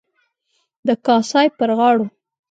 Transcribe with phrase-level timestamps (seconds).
[0.87, 2.05] د کاسای پر غاړو.